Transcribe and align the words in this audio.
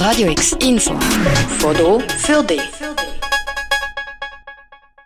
Radio 0.00 0.30
X 0.30 0.52
Info. 0.62 0.98
Foto 1.58 2.00
für 2.16 2.42
dich. 2.42 2.62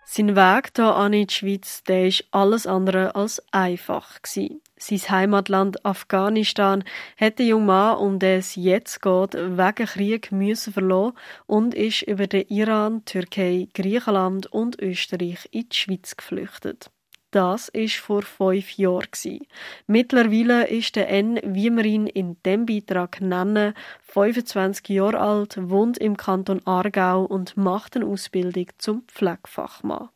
Sein 0.04 0.36
Weg 0.36 0.70
hier 0.76 0.96
in 1.06 1.26
die 1.26 1.26
Schweiz, 1.34 1.82
der 1.82 2.06
ist 2.06 2.24
alles 2.30 2.64
andere 2.68 3.16
als 3.16 3.42
einfach. 3.50 4.20
Sein 4.22 4.60
Heimatland 5.08 5.84
Afghanistan 5.84 6.84
hat 7.16 7.40
der 7.40 7.46
junge 7.46 7.66
Mann, 7.66 7.96
um 7.96 8.20
den 8.20 8.38
es 8.38 8.54
jetzt 8.54 9.02
geht, 9.02 9.34
wegen 9.34 9.86
Krieg 9.86 10.30
müssen 10.30 10.72
verloren 10.72 11.14
und 11.46 11.74
ist 11.74 12.02
über 12.02 12.28
den 12.28 12.46
Iran, 12.46 13.04
Türkei, 13.04 13.66
Griechenland 13.74 14.46
und 14.52 14.80
Österreich 14.80 15.48
in 15.50 15.68
die 15.70 15.76
Schweiz 15.76 16.16
geflüchtet. 16.16 16.92
Das 17.34 17.68
ist 17.68 17.96
vor 17.96 18.22
fünf 18.22 18.78
Jahren. 18.78 19.08
Mittlerweile 19.88 20.68
ist 20.68 20.94
der 20.94 21.08
N, 21.08 21.40
wie 21.42 21.68
wir 21.68 21.84
ihn 21.84 22.06
in 22.06 22.36
dem 22.44 22.64
Beitrag 22.64 23.20
nennen, 23.20 23.74
25 24.02 24.88
Jahre 24.90 25.18
alt, 25.18 25.58
wohnt 25.60 25.98
im 25.98 26.16
Kanton 26.16 26.64
Aargau 26.64 27.24
und 27.24 27.56
macht 27.56 27.96
eine 27.96 28.06
Ausbildung 28.06 28.66
zum 28.78 29.02
Pflegefachmann. 29.08 30.10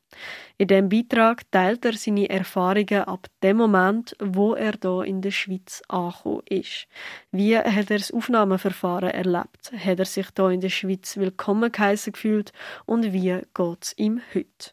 In 0.59 0.69
dem 0.69 0.89
Beitrag 0.89 1.51
teilt 1.51 1.85
er 1.85 1.95
seine 1.95 2.31
Erfahrungen 2.31 3.03
ab 3.03 3.27
dem 3.43 3.57
Moment, 3.57 4.15
wo 4.21 4.55
er 4.55 4.75
hier 4.81 5.03
in 5.03 5.21
der 5.21 5.33
Schweiz 5.33 5.83
angekommen 5.89 6.43
ist. 6.49 6.87
Wie 7.33 7.59
hat 7.59 7.91
er 7.91 7.99
das 7.99 8.13
Aufnahmeverfahren 8.13 9.11
erlebt? 9.11 9.73
Hat 9.77 9.99
er 9.99 10.05
sich 10.05 10.29
hier 10.37 10.51
in 10.51 10.61
der 10.61 10.69
Schweiz 10.69 11.17
willkommen 11.17 11.73
geheißen 11.73 12.13
gefühlt? 12.13 12.53
Und 12.87 13.13
wie 13.13 13.41
geht 13.55 13.79
es 13.83 13.99
ihm 13.99 14.21
heute? 14.33 14.71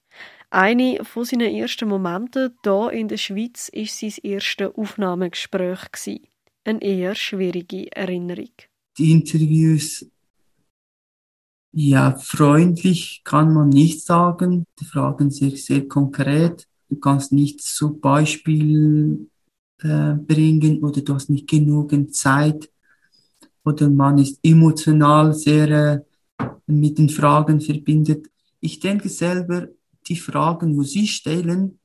Eine 0.50 1.04
von 1.04 1.26
seinen 1.26 1.54
ersten 1.54 1.90
Momenten 1.90 2.54
hier 2.64 2.92
in 2.92 3.08
der 3.08 3.18
Schweiz 3.18 3.72
war 3.74 3.86
sein 3.86 4.14
erstes 4.24 4.76
Aufnahmegespräch. 4.76 6.22
Eine 6.64 6.82
eher 6.82 7.16
schwierige 7.16 7.92
Erinnerung. 7.92 8.52
Die 8.98 9.12
Interviews, 9.12 10.06
ja, 11.78 12.18
freundlich 12.18 13.22
kann 13.26 13.54
man 13.54 13.70
nicht 13.70 14.02
sagen. 14.02 14.66
Die 14.80 14.86
Fragen 14.86 15.30
sind 15.30 15.58
sehr 15.58 15.88
konkret. 15.88 16.68
Du 16.90 16.96
kannst 16.96 17.34
nicht 17.34 17.62
zu 17.62 17.98
Beispiel 17.98 19.28
äh, 19.82 20.14
bringen 20.14 20.82
oder 20.82 21.02
du 21.02 21.14
hast 21.14 21.30
nicht 21.30 21.50
genügend 21.50 22.16
Zeit 22.16 22.72
oder 23.66 23.90
man 23.90 24.20
ist 24.20 24.40
emotional 24.42 25.34
sehr 25.34 25.70
äh, 26.40 26.46
mit 26.68 26.98
den 26.98 27.10
Fragen 27.10 27.60
verbindet. 27.60 28.28
Ich 28.62 28.80
denke 28.80 29.10
selber, 29.10 29.68
die 30.08 30.16
Fragen, 30.16 30.76
wo 30.78 30.84
Sie 30.84 31.08
stellen, 31.08 31.80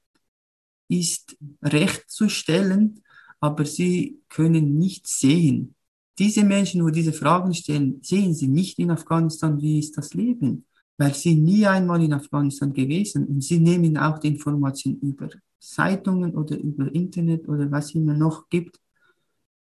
ist 0.88 1.36
recht 1.62 2.10
zu 2.10 2.28
stellen, 2.28 3.02
aber 3.40 3.64
Sie 3.64 4.20
können 4.28 4.78
nicht 4.78 5.06
sehen. 5.06 5.74
Diese 6.18 6.44
Menschen, 6.44 6.84
wo 6.84 6.90
diese 6.90 7.12
Fragen 7.12 7.54
stellen, 7.54 8.00
sehen 8.02 8.34
Sie 8.34 8.48
nicht 8.48 8.78
in 8.78 8.90
Afghanistan, 8.90 9.60
wie 9.60 9.78
ist 9.78 9.96
das 9.96 10.12
Leben, 10.12 10.66
weil 10.98 11.14
Sie 11.14 11.34
nie 11.34 11.66
einmal 11.66 12.02
in 12.02 12.12
Afghanistan 12.12 12.72
gewesen 12.72 13.26
und 13.26 13.42
Sie 13.42 13.58
nehmen 13.58 13.96
auch 13.96 14.18
die 14.18 14.28
Informationen 14.28 15.00
über 15.00 15.30
Zeitungen 15.58 16.34
oder 16.34 16.58
über 16.58 16.94
Internet 16.94 17.48
oder 17.48 17.70
was 17.70 17.94
immer 17.94 18.14
noch 18.14 18.48
gibt. 18.48 18.80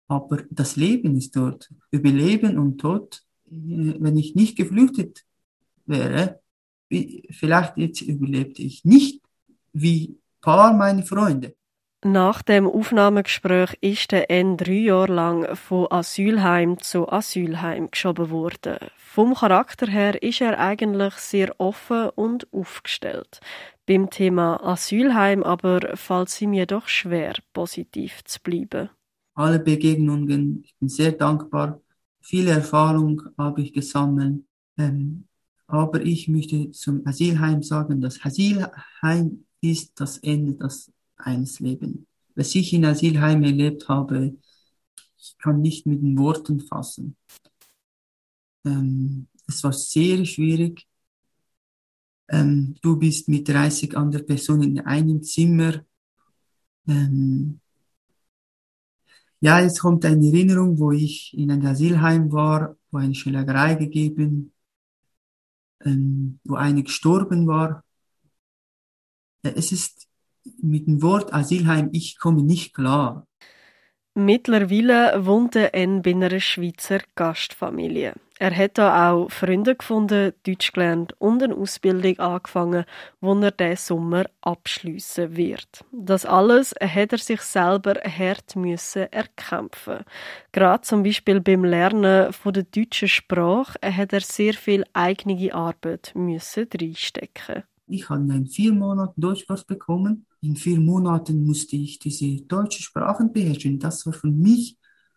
Aber 0.06 0.44
das 0.50 0.76
Leben 0.76 1.16
ist 1.16 1.34
dort. 1.34 1.72
Überleben 1.90 2.58
und 2.58 2.78
Tod, 2.78 3.22
äh, 3.46 3.94
wenn 3.98 4.16
ich 4.16 4.34
nicht 4.34 4.56
geflüchtet 4.56 5.24
wäre, 5.86 6.40
vielleicht 7.30 7.76
jetzt 7.76 8.02
überlebte 8.02 8.62
ich 8.62 8.84
nicht 8.84 9.22
wie 9.72 10.18
paar 10.40 10.72
meine 10.72 11.02
Freunde. 11.02 11.54
Nach 12.06 12.42
dem 12.42 12.66
Aufnahmegespräch 12.66 13.78
ist 13.80 14.12
der 14.12 14.30
N 14.30 14.58
drei 14.58 14.72
Jahre 14.72 15.14
lang 15.14 15.56
von 15.56 15.90
Asylheim 15.90 16.78
zu 16.78 17.08
Asylheim 17.10 17.90
geschoben 17.90 18.28
worden. 18.28 18.76
Vom 18.98 19.32
Charakter 19.34 19.86
her 19.86 20.22
ist 20.22 20.42
er 20.42 20.58
eigentlich 20.58 21.14
sehr 21.14 21.58
offen 21.58 22.10
und 22.10 22.46
aufgestellt. 22.52 23.40
Beim 23.86 24.10
Thema 24.10 24.62
Asylheim 24.62 25.42
aber 25.42 25.96
fällt 25.96 26.28
es 26.28 26.42
ihm 26.42 26.52
jedoch 26.52 26.88
schwer, 26.88 27.36
positiv 27.54 28.22
zu 28.24 28.38
bleiben. 28.42 28.90
Alle 29.34 29.58
Begegnungen, 29.58 30.62
ich 30.62 30.74
bin 30.78 30.90
sehr 30.90 31.12
dankbar. 31.12 31.80
Viele 32.20 32.50
Erfahrung 32.50 33.22
habe 33.38 33.62
ich 33.62 33.72
gesammelt. 33.72 34.44
Ähm, 34.76 35.24
aber 35.66 36.02
ich 36.02 36.28
möchte 36.28 36.70
zum 36.72 37.06
Asylheim 37.06 37.62
sagen, 37.62 38.00
das 38.00 38.22
Asylheim 38.24 39.44
ist 39.60 39.92
das 39.98 40.18
Ende 40.18 40.54
des 40.54 40.92
eines 41.16 41.60
Lebens. 41.60 41.98
Was 42.34 42.54
ich 42.54 42.72
in 42.72 42.84
Asylheim 42.84 43.42
erlebt 43.44 43.88
habe, 43.88 44.36
ich 45.16 45.36
kann 45.38 45.60
nicht 45.60 45.86
mit 45.86 46.02
den 46.02 46.18
Worten 46.18 46.60
fassen. 46.60 47.16
Ähm, 48.64 49.28
es 49.46 49.62
war 49.62 49.72
sehr 49.72 50.24
schwierig. 50.24 50.86
Ähm, 52.28 52.74
du 52.82 52.96
bist 52.96 53.28
mit 53.28 53.48
30 53.48 53.96
anderen 53.96 54.26
Personen 54.26 54.62
in 54.62 54.80
einem 54.80 55.22
Zimmer. 55.22 55.84
Ähm, 56.86 57.60
ja, 59.40 59.60
jetzt 59.60 59.80
kommt 59.80 60.04
eine 60.04 60.26
Erinnerung, 60.26 60.78
wo 60.78 60.92
ich 60.92 61.32
in 61.36 61.50
einem 61.50 61.66
Asylheim 61.66 62.32
war, 62.32 62.76
wo 62.90 62.98
eine 62.98 63.14
Schlägerei 63.14 63.74
gegeben 63.74 64.53
ähm, 65.84 66.38
wo 66.44 66.54
eine 66.54 66.82
gestorben 66.82 67.46
war. 67.46 67.84
Es 69.42 69.72
ist 69.72 70.08
mit 70.60 70.86
dem 70.86 71.02
Wort 71.02 71.32
Asylheim, 71.32 71.90
ich 71.92 72.18
komme 72.18 72.42
nicht 72.42 72.74
klar. 72.74 73.26
Mittlerweile 74.14 75.26
wohnt 75.26 75.56
er 75.56 75.74
in 75.74 76.02
einer 76.04 76.38
Schweizer 76.38 77.00
Gastfamilie. 77.14 78.14
Er 78.44 78.54
hat 78.54 78.76
da 78.76 79.10
auch 79.10 79.30
Freunde 79.30 79.74
gefunden, 79.74 80.34
Deutsch 80.42 80.74
gelernt 80.74 81.14
und 81.18 81.42
eine 81.42 81.54
Ausbildung 81.54 82.18
angefangen, 82.18 82.84
die 83.22 83.26
er 83.42 83.50
diesen 83.52 83.76
Sommer 83.76 84.26
abschliessen 84.42 85.34
wird. 85.34 85.82
Das 85.92 86.26
alles 86.26 86.74
hat 86.78 87.12
er 87.12 87.18
sich 87.18 87.40
selber 87.40 87.94
hart 88.04 88.54
müssen 88.54 89.10
erkämpfen. 89.10 90.04
Gerade 90.52 90.82
zum 90.82 91.04
Beispiel 91.04 91.40
beim 91.40 91.64
Lernen 91.64 92.34
von 92.34 92.52
der 92.52 92.64
deutschen 92.64 93.08
Sprache 93.08 93.78
hat 93.80 94.12
er 94.12 94.20
sehr 94.20 94.52
viel 94.52 94.84
eigene 94.92 95.54
Arbeit 95.54 96.12
müssen 96.14 96.66
reinstecken. 96.78 97.62
Ich 97.86 98.10
habe 98.10 98.30
in 98.30 98.46
vier 98.46 98.74
Monaten 98.74 99.22
Deutschkurs 99.22 99.64
bekommen. 99.64 100.26
In 100.42 100.56
vier 100.56 100.80
Monaten 100.80 101.46
musste 101.46 101.76
ich 101.76 101.98
diese 101.98 102.42
deutsche 102.42 102.82
Sprachen 102.82 103.32
beherrschen. 103.32 103.78
Das 103.78 104.04
war 104.04 104.12
für 104.12 104.26
mich 104.26 104.76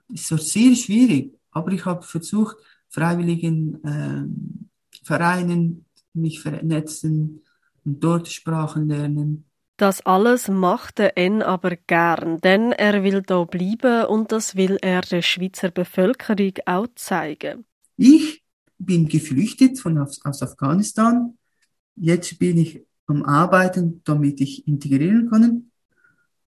das 0.09 0.31
war 0.31 0.37
sehr 0.37 0.75
schwierig. 0.75 1.33
Aber 1.51 1.71
ich 1.71 1.85
habe 1.85 2.03
versucht, 2.03 2.55
freiwilligen 2.89 3.83
äh, 3.83 5.03
Vereinen 5.03 5.85
mich 6.13 6.41
vernetzen 6.41 7.41
und 7.85 8.03
dort 8.03 8.27
Sprachen 8.27 8.87
lernen. 8.87 9.45
Das 9.77 10.03
alles 10.05 10.47
macht 10.47 10.97
der 10.97 11.17
N 11.17 11.43
aber 11.43 11.75
gern, 11.75 12.39
denn 12.39 12.71
er 12.71 13.03
will 13.03 13.21
da 13.21 13.43
bleiben 13.43 14.05
und 14.05 14.31
das 14.31 14.55
will 14.55 14.77
er 14.81 15.01
der 15.01 15.21
Schweizer 15.21 15.69
Bevölkerung 15.69 16.53
auch 16.65 16.87
zeigen. 16.95 17.65
Ich 17.95 18.43
bin 18.79 19.07
geflüchtet 19.07 19.79
von 19.79 19.99
aus 19.99 20.41
Afghanistan 20.41 21.37
Jetzt 21.99 22.37
bin 22.37 22.57
ich 22.59 22.85
am 23.07 23.23
Arbeiten, 23.23 24.01
damit 24.03 24.39
ich 24.39 24.67
integrieren 24.67 25.29
kann. 25.29 25.71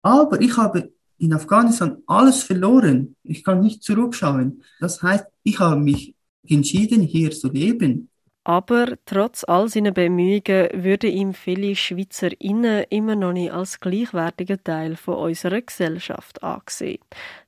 Aber 0.03 0.41
ich 0.41 0.57
habe 0.57 0.93
in 1.17 1.33
Afghanistan 1.33 2.03
alles 2.07 2.43
verloren. 2.43 3.17
Ich 3.23 3.43
kann 3.43 3.61
nicht 3.61 3.83
zurückschauen. 3.83 4.63
Das 4.81 5.03
heißt, 5.03 5.25
ich 5.43 5.59
habe 5.59 5.81
mich 5.81 6.15
entschieden, 6.47 7.03
hier 7.03 7.31
zu 7.31 7.51
leben. 7.51 8.11
Aber 8.43 8.97
trotz 9.05 9.45
all 9.45 9.69
seiner 9.69 9.91
Bemühungen 9.91 10.71
würden 10.73 11.11
ihm 11.11 11.35
viele 11.35 11.77
SchweizerInnen 11.77 12.87
immer 12.89 13.15
noch 13.15 13.33
nicht 13.33 13.53
als 13.53 13.81
gleichwertiger 13.81 14.63
Teil 14.63 14.97
von 14.97 15.17
unserer 15.17 15.61
Gesellschaft 15.61 16.43
angesehen. 16.43 17.01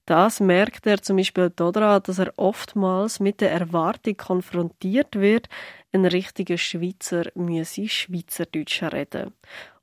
Das 0.05 0.41
merkt 0.41 0.87
er 0.87 1.01
zum 1.01 1.17
Beispiel 1.17 1.49
daran, 1.49 2.03
dass 2.03 2.19
er 2.19 2.35
oftmals 2.37 3.21
mit 3.21 3.41
der 3.41 3.53
Erwartung 3.53 4.19
konfrontiert 4.19 5.17
wird, 5.17 5.49
ein 5.93 6.05
richtiger 6.05 6.59
Schweizer 6.59 7.25
müsse 7.35 7.89
Schweizerdeutsch 7.89 8.83
reden. 8.83 9.33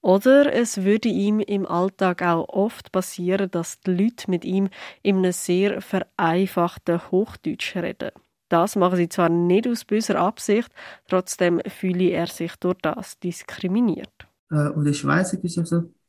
Oder 0.01 0.53
es 0.53 0.83
würde 0.83 1.09
ihm 1.09 1.39
im 1.39 1.65
Alltag 1.65 2.21
auch 2.21 2.47
oft 2.49 2.91
passieren, 2.91 3.49
dass 3.49 3.81
die 3.81 3.91
Leute 3.91 4.29
mit 4.29 4.45
ihm 4.45 4.69
in 5.01 5.17
einem 5.17 5.31
sehr 5.31 5.81
vereinfachten 5.81 7.11
Hochdeutsch 7.11 7.75
reden. 7.75 8.11
Das 8.49 8.75
machen 8.75 8.97
sie 8.97 9.09
zwar 9.09 9.29
nicht 9.29 9.67
aus 9.67 9.85
böser 9.85 10.19
Absicht, 10.19 10.69
trotzdem 11.07 11.61
fühle 11.67 12.09
er 12.09 12.27
sich 12.27 12.55
durch 12.57 12.77
das 12.81 13.19
diskriminiert. 13.19 14.27
Äh, 14.51 14.69
und 14.69 14.85
die 14.85 14.93
Schweizer 14.93 15.37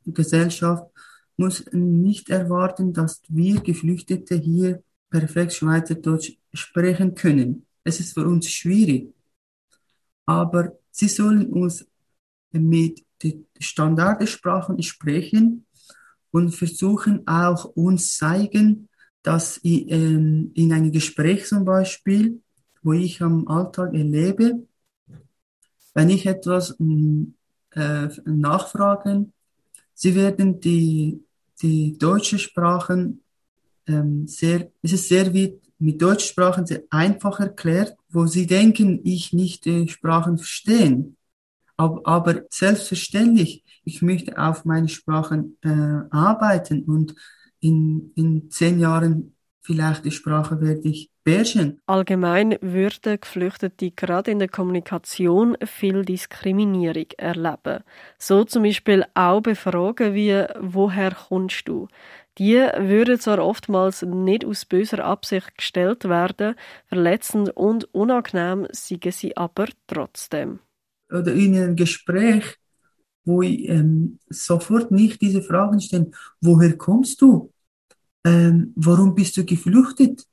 Gesellschaft 0.06 0.84
muss 1.37 1.64
nicht 1.72 2.31
erwarten, 2.31 2.92
dass 2.92 3.22
wir 3.28 3.60
Geflüchtete 3.60 4.34
hier 4.34 4.82
perfekt 5.10 5.52
Schweizerdeutsch 5.52 6.32
sprechen 6.52 7.14
können. 7.14 7.66
Es 7.84 8.00
ist 8.00 8.14
für 8.14 8.26
uns 8.26 8.48
schwierig 8.50 9.12
aber 10.31 10.78
sie 10.92 11.08
sollen 11.08 11.52
uns 11.52 11.84
mit 12.52 13.04
den 13.20 13.46
Standardsprachen 13.58 14.81
sprechen 14.81 15.66
und 16.31 16.54
versuchen 16.54 17.26
auch 17.26 17.64
uns 17.64 18.16
zeigen, 18.16 18.88
dass 19.22 19.61
ähm, 19.64 20.50
in 20.55 20.72
einem 20.72 20.93
Gespräch 20.93 21.46
zum 21.46 21.64
Beispiel 21.64 22.40
wo 22.82 22.93
ich 22.93 23.20
am 23.22 23.46
Alltag 23.49 23.94
erlebe, 23.94 24.67
wenn 25.94 26.11
ich 26.11 26.26
etwas 26.26 26.76
äh, 26.78 28.08
nachfragen, 28.25 29.32
sie 29.93 30.14
werden 30.14 30.61
die, 30.61 31.22
die 31.62 31.99
deutsche 31.99 32.38
Sprachen 32.38 33.22
ähm, 33.87 34.26
sehr, 34.26 34.70
es 34.82 34.93
ist 34.93 35.08
sehr 35.08 35.32
wie 35.34 35.61
mit 35.78 36.00
Deutschsprachen 36.00 36.66
sehr 36.66 36.82
einfach 36.90 37.40
erklärt, 37.40 37.96
wo 38.11 38.26
sie 38.26 38.46
denken, 38.46 39.00
ich 39.02 39.32
nicht 39.32 39.64
die 39.64 39.88
Sprachen 39.88 40.37
verstehen. 40.37 41.16
Aber, 41.78 42.06
aber 42.06 42.43
selbstverständlich, 42.50 43.64
ich 43.84 44.02
möchte 44.02 44.37
auf 44.37 44.66
meine 44.66 44.88
Sprachen 44.88 45.56
äh, 45.62 46.02
arbeiten 46.11 46.84
und 46.84 47.14
in, 47.60 48.12
in 48.16 48.50
zehn 48.50 48.78
Jahren 48.78 49.34
vielleicht 49.62 50.04
die 50.04 50.10
Sprache 50.10 50.60
werde 50.60 50.88
ich 50.88 51.10
beherrschen. 51.22 51.80
Allgemein 51.86 52.56
würden 52.60 53.20
Geflüchtete 53.20 53.90
gerade 53.90 54.30
in 54.30 54.38
der 54.38 54.48
Kommunikation 54.48 55.56
viel 55.64 56.04
Diskriminierung 56.04 57.06
erleben. 57.18 57.84
So 58.18 58.44
zum 58.44 58.62
Beispiel 58.62 59.04
auch 59.14 59.40
Befragen 59.40 60.14
wie 60.14 60.44
«Woher 60.58 61.14
kommst 61.14 61.68
du?». 61.68 61.88
Die 62.38 62.54
würden 62.54 63.18
zwar 63.20 63.44
oftmals 63.44 64.02
nicht 64.02 64.46
aus 64.46 64.64
böser 64.64 65.04
Absicht 65.04 65.58
gestellt 65.58 66.08
werden, 66.08 66.54
verletzend 66.86 67.50
und 67.54 67.92
unangenehm 67.92 68.66
seien 68.72 69.12
sie 69.12 69.36
aber 69.36 69.66
trotzdem. 69.86 70.60
Oder 71.10 71.34
in 71.34 71.56
einem 71.56 71.76
Gespräch, 71.76 72.56
wo 73.25 73.43
ich 73.43 73.69
ähm, 73.69 74.19
sofort 74.28 74.90
nicht 74.90 75.20
diese 75.20 75.43
Fragen 75.43 75.81
stelle, 75.81 76.11
woher 76.40 76.76
kommst 76.76 77.20
du? 77.20 77.52
Ähm, 78.25 78.72
warum 78.76 79.14
bist 79.14 79.37
du 79.37 79.44
geflüchtet? 79.44 80.26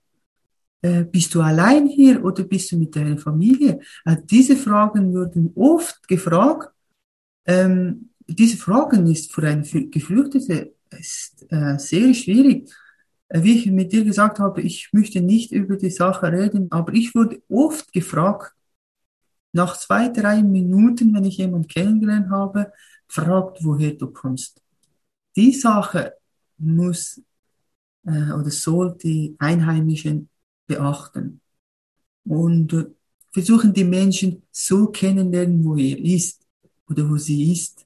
Äh, 0.82 1.04
bist 1.06 1.34
du 1.34 1.42
allein 1.42 1.88
hier 1.88 2.24
oder 2.24 2.44
bist 2.44 2.72
du 2.72 2.78
mit 2.78 2.96
deiner 2.96 3.18
Familie? 3.18 3.80
Äh, 4.06 4.18
diese 4.24 4.56
Fragen 4.56 5.14
wurden 5.14 5.52
oft 5.56 6.08
gefragt. 6.08 6.70
Ähm, 7.46 8.10
diese 8.28 8.58
Fragen 8.58 9.08
ist 9.08 9.34
für 9.34 9.48
eine 9.48 9.64
Geflüchtete 9.64 10.74
ist, 10.92 11.46
äh, 11.50 11.78
sehr 11.78 12.14
schwierig. 12.14 12.70
Äh, 13.30 13.44
wie 13.44 13.58
ich 13.58 13.66
mit 13.68 13.92
dir 13.92 14.04
gesagt 14.04 14.40
habe, 14.40 14.62
ich 14.62 14.90
möchte 14.94 15.22
nicht 15.22 15.52
über 15.52 15.78
die 15.78 15.90
Sache 15.90 16.32
reden, 16.32 16.68
aber 16.72 16.94
ich 16.94 17.16
wurde 17.16 17.42
oft 17.50 17.92
gefragt, 17.92 18.54
nach 19.58 19.76
zwei, 19.78 20.10
drei 20.10 20.44
Minuten, 20.44 21.14
wenn 21.14 21.26
ich 21.26 21.38
jemanden 21.38 21.68
kennengelernt 21.68 22.30
habe, 22.30 22.72
fragt, 23.08 23.64
woher 23.64 23.94
du 23.94 24.08
kommst. 24.08 24.62
Die 25.36 25.52
Sache 25.52 26.14
muss 26.58 27.22
äh, 28.06 28.32
oder 28.32 28.52
soll 28.52 28.96
die 28.98 29.36
Einheimischen 29.40 30.30
beachten 30.68 31.42
und 32.24 32.74
äh, 32.74 32.86
versuchen 33.34 33.74
die 33.74 33.84
Menschen 33.84 34.44
so 34.52 34.88
kennenlernen, 34.88 35.64
wo 35.66 35.76
er 35.76 35.98
ist 35.98 36.46
oder 36.90 37.10
wo 37.10 37.18
sie 37.18 37.52
ist. 37.52 37.86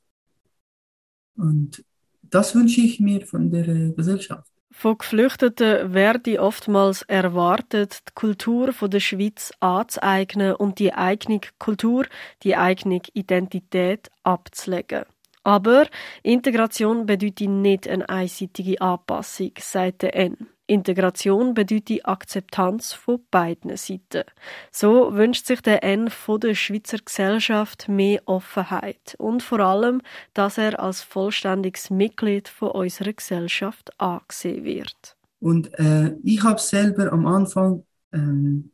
Und 1.35 1.83
das 2.21 2.53
wünsche 2.53 2.81
ich 2.81 2.99
mir 2.99 3.25
von 3.25 3.49
der 3.49 3.67
äh, 3.67 3.91
Gesellschaft. 3.91 4.50
Von 4.71 4.97
Geflüchteten 4.97 5.93
werde 5.93 6.41
oftmals 6.41 7.01
erwartet, 7.03 7.99
die 8.07 8.13
Kultur 8.15 8.71
der 8.71 8.99
Schweiz 8.99 9.51
anzueignen 9.59 10.55
und 10.55 10.79
die 10.79 10.93
eigene 10.93 11.41
Kultur, 11.59 12.05
die 12.43 12.55
eigene 12.55 13.01
Identität 13.13 14.09
abzulegen. 14.23 15.03
Aber 15.43 15.87
Integration 16.23 17.05
bedeutet 17.05 17.49
nicht 17.49 17.87
eine 17.87 18.07
einseitige 18.07 18.79
Anpassung, 18.79 19.51
sagt 19.59 20.03
der 20.03 20.15
N. 20.15 20.47
Integration 20.71 21.53
bedeutet 21.53 22.05
Akzeptanz 22.05 22.93
von 22.93 23.19
beiden 23.29 23.75
Seiten. 23.75 24.23
So 24.71 25.13
wünscht 25.13 25.45
sich 25.45 25.61
der 25.61 25.83
N 25.83 26.09
von 26.09 26.39
der 26.39 26.55
Schweizer 26.55 26.97
Gesellschaft 26.97 27.89
mehr 27.89 28.21
Offenheit 28.25 29.15
und 29.17 29.43
vor 29.43 29.59
allem, 29.59 30.01
dass 30.33 30.57
er 30.57 30.79
als 30.79 31.01
vollständiges 31.01 31.89
Mitglied 31.89 32.47
von 32.47 32.71
unserer 32.71 33.13
Gesellschaft 33.13 33.99
angesehen 33.99 34.63
wird. 34.63 35.17
Und 35.39 35.77
äh, 35.77 36.15
ich 36.23 36.41
habe 36.43 36.59
selber 36.59 37.11
am 37.11 37.27
Anfang 37.27 37.83
ähm, 38.13 38.71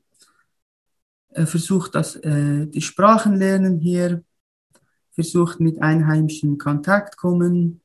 äh, 1.30 1.46
versucht, 1.46 1.96
dass 1.96 2.16
äh, 2.18 2.68
die 2.68 2.82
Sprachen 2.82 3.36
lernen 3.36 3.80
hier 3.80 4.24
versucht 5.12 5.60
mit 5.60 5.82
Einheimischen 5.82 6.52
in 6.52 6.58
Kontakt 6.60 7.18
kommen, 7.18 7.82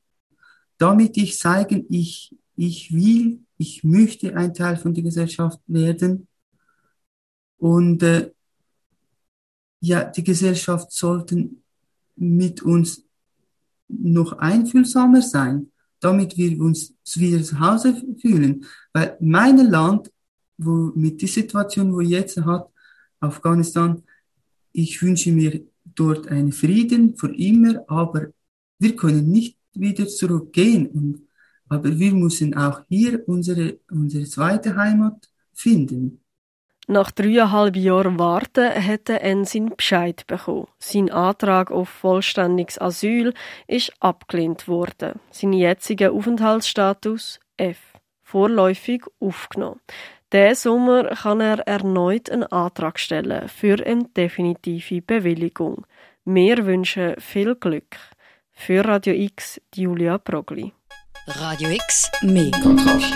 damit 0.77 1.17
ich 1.17 1.39
zeigen, 1.39 1.87
ich, 1.89 2.35
ich 2.55 2.93
will, 2.93 3.39
ich 3.57 3.83
möchte 3.83 4.35
ein 4.35 4.53
Teil 4.53 4.77
von 4.77 4.93
der 4.93 5.03
Gesellschaft 5.03 5.59
werden. 5.67 6.27
Und 7.57 8.03
äh, 8.03 8.31
ja, 9.79 10.03
die 10.05 10.23
Gesellschaft 10.23 10.91
sollten 10.91 11.63
mit 12.15 12.61
uns 12.61 13.03
noch 13.87 14.33
einfühlsamer 14.33 15.21
sein, 15.21 15.71
damit 15.99 16.37
wir 16.37 16.59
uns 16.59 16.93
wieder 17.15 17.43
zu 17.43 17.59
Hause 17.59 18.01
fühlen. 18.19 18.65
Weil 18.91 19.17
mein 19.19 19.57
Land, 19.57 20.11
wo 20.57 20.91
mit 20.95 21.21
der 21.21 21.29
Situation, 21.29 21.93
wo 21.93 22.01
jetzt 22.01 22.37
hat, 22.37 22.69
Afghanistan, 23.19 24.03
ich 24.71 25.01
wünsche 25.01 25.31
mir 25.31 25.61
dort 25.85 26.27
einen 26.27 26.51
Frieden 26.51 27.15
für 27.15 27.33
immer, 27.35 27.83
aber 27.87 28.27
wir 28.79 28.95
können 28.95 29.29
nicht 29.31 29.57
wieder 29.73 30.07
zurückgehen. 30.07 30.87
Und, 30.87 31.27
aber 31.69 31.97
wir 31.97 32.13
müssen 32.13 32.55
auch 32.55 32.81
hier 32.89 33.27
unsere, 33.27 33.79
unsere 33.89 34.25
zweite 34.25 34.75
Heimat 34.75 35.29
finden. 35.53 36.23
Nach 36.87 37.11
dreieinhalb 37.11 37.77
Jahren 37.77 38.19
Warten 38.19 38.69
hätte 38.69 39.21
er 39.21 39.45
seinen 39.45 39.75
Bescheid 39.75 40.27
bekommen. 40.27 40.67
Sein 40.79 41.09
Antrag 41.09 41.71
auf 41.71 41.87
vollständiges 41.87 42.79
Asyl 42.81 43.33
ist 43.67 43.93
abgelehnt 44.01 44.67
worden. 44.67 45.19
Sein 45.31 45.53
jetziger 45.53 46.11
Aufenthaltsstatus 46.11 47.39
F. 47.55 47.77
Vorläufig 48.21 49.03
aufgenommen. 49.21 49.79
Diesen 50.33 50.55
Sommer 50.55 51.03
kann 51.09 51.39
er 51.39 51.59
erneut 51.59 52.29
einen 52.29 52.43
Antrag 52.43 52.99
stellen 52.99 53.47
für 53.47 53.85
eine 53.85 54.05
definitive 54.05 55.01
Bewilligung. 55.01 55.85
Wir 56.25 56.65
wünschen 56.65 57.15
viel 57.19 57.55
Glück. 57.55 57.95
Für 58.51 58.83
Radio 58.83 59.13
X, 59.13 59.61
Julia 59.73 60.17
Progli. 60.17 60.73
Radio 61.25 61.69
X, 61.69 62.11
mehr 62.21 62.51
Kontrast. 62.51 63.13